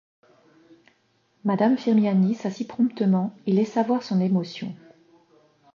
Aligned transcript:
Madame 1.43 1.77
Firmiani 1.77 2.33
s’assit 2.33 2.67
promptement 2.67 3.35
et 3.45 3.51
laissa 3.51 3.83
voir 3.83 4.01
son 4.01 4.19
émotion. 4.19 4.75